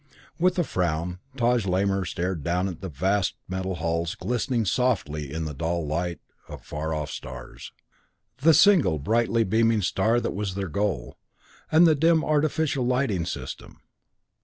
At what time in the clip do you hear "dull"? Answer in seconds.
5.53-5.85